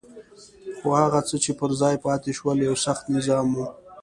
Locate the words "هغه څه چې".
1.01-1.51